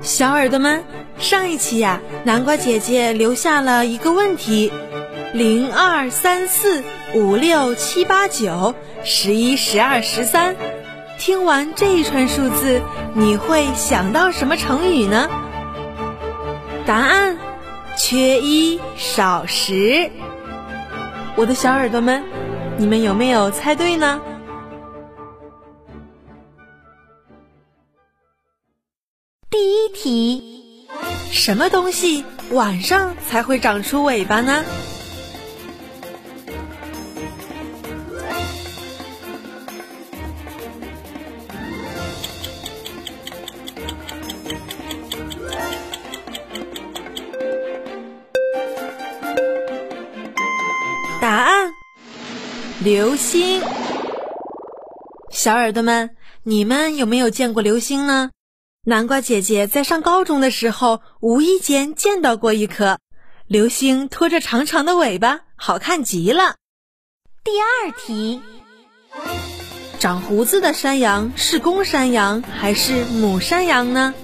[0.00, 0.84] 小耳朵们，
[1.18, 4.72] 上一期呀，南瓜姐姐留下了一个问题：
[5.34, 6.84] 零二三四
[7.14, 10.54] 五六七八九十一十二十三。
[11.18, 12.80] 听完这一串数字，
[13.14, 15.28] 你会想到什么成语呢？
[16.86, 17.36] 答案：
[17.96, 20.10] 缺一少十。
[21.34, 22.22] 我的小耳朵们，
[22.76, 24.20] 你们有没有猜对呢？
[30.00, 30.40] 题，
[31.32, 34.64] 什么东西晚上才会长出尾巴呢？
[51.20, 51.72] 答案：
[52.84, 53.60] 流星。
[55.32, 56.10] 小耳朵们，
[56.44, 58.30] 你们有没有见过流星呢？
[58.88, 62.98] 南瓜姐姐在上高中的时候，无意间见到过一颗
[63.46, 66.54] 流星，拖着长长的尾巴，好看极了。
[67.44, 68.40] 第二题，
[69.98, 74.14] 长胡子的山羊是公山羊还是母山羊呢？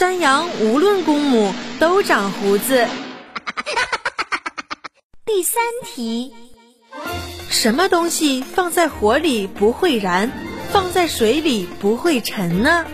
[0.00, 2.88] 山羊无论公母都长胡子。
[5.26, 6.32] 第三题，
[7.50, 10.32] 什么东西放在火里不会燃，
[10.72, 12.86] 放在水里不会沉呢？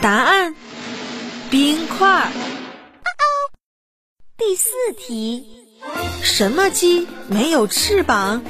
[0.00, 0.52] 答案。
[1.48, 2.32] 冰块。
[4.92, 5.44] 题，
[6.22, 8.42] 什么鸡没有翅膀？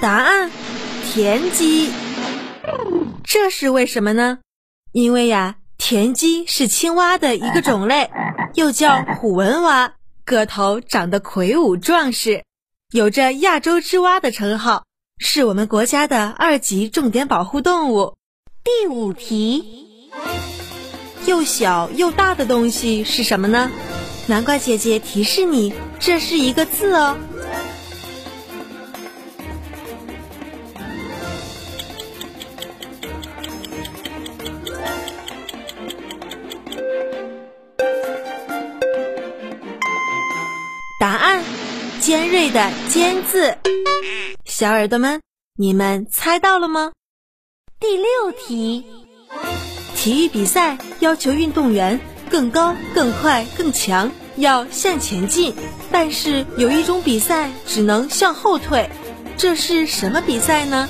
[0.00, 0.50] 答案：
[1.04, 1.90] 田鸡。
[3.22, 4.38] 这是为什么呢？
[4.92, 5.56] 因为呀，
[5.90, 8.12] 田鸡是青蛙的一个种类，
[8.54, 12.44] 又叫虎纹蛙，个头长得魁梧壮实，
[12.92, 14.84] 有着“亚洲之蛙”的称号，
[15.18, 18.14] 是我们国家的二级重点保护动物。
[18.62, 20.08] 第五题，
[21.26, 23.68] 又小又大的东西是什么呢？
[24.28, 27.16] 南瓜姐姐提示你，这是一个字哦。
[42.00, 43.56] 尖锐的“尖”字。
[44.46, 45.20] 小耳朵们，
[45.56, 46.92] 你们猜到了吗？
[47.78, 48.86] 第六题，
[49.94, 52.00] 体育比赛要求运动员
[52.30, 55.54] 更高、更快、更强，要向前进。
[55.92, 58.88] 但是有一种比赛只能向后退，
[59.36, 60.88] 这是什么比赛呢？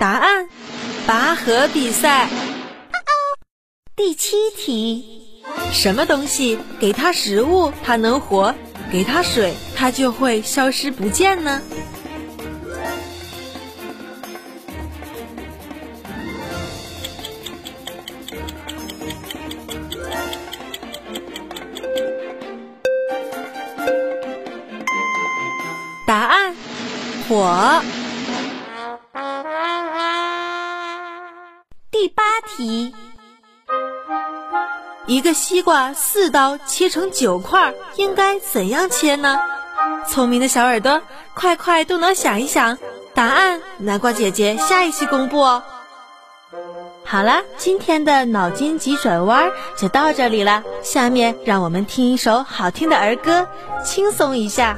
[0.00, 0.48] 答案。
[1.08, 2.28] 拔河比赛。
[3.96, 5.42] 第七题，
[5.72, 8.54] 什么东西给它食物它能活，
[8.92, 11.62] 给它水它就会消失不见呢？
[26.06, 26.54] 答案：
[27.26, 27.82] 火。
[32.56, 32.92] 题，
[35.06, 39.38] 一个西瓜四刀切成九块，应该怎样切呢？
[40.06, 41.00] 聪明的小耳朵，
[41.34, 42.76] 快快动脑想一想，
[43.14, 45.62] 答案南瓜姐姐下一期公布哦。
[47.04, 53.46] 好啦，今天的脑筋急转弯就到这里了，下面让我们听一首好听的儿歌，
[53.84, 54.76] 轻松一下。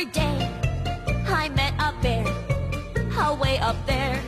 [0.00, 0.50] summer day,
[1.26, 2.24] I met a bear,
[3.18, 4.20] away up there,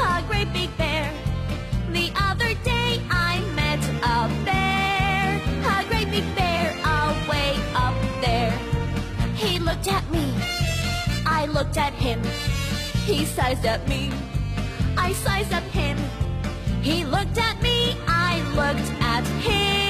[0.00, 1.10] a great big bear.
[1.90, 8.52] The other day I met a bear, a great big bear, away up there.
[9.34, 10.34] He looked at me,
[11.26, 12.22] I looked at him,
[13.04, 14.12] he sized up me,
[14.96, 15.98] I sized up him.
[16.82, 19.81] He looked at me, I looked at him.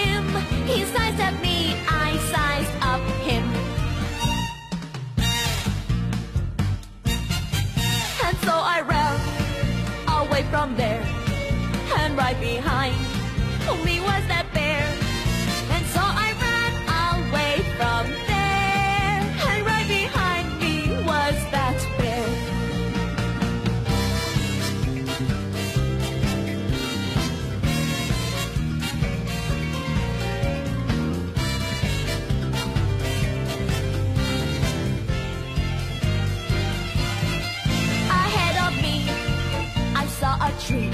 [40.42, 40.90] A tree,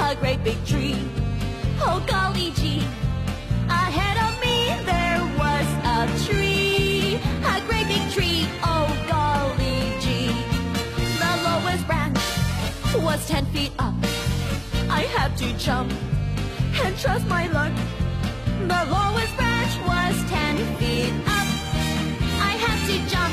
[0.00, 1.15] a great big tree.
[1.88, 2.82] Oh, golly gee.
[3.68, 7.14] Ahead of me there was a tree,
[7.52, 8.48] a great big tree.
[8.62, 10.34] Oh, golly gee.
[11.22, 12.18] The lowest branch
[13.04, 13.94] was ten feet up.
[14.90, 15.92] I had to jump
[16.82, 17.72] and trust my luck.
[18.72, 21.48] The lowest branch was ten feet up.
[22.50, 23.25] I had to jump.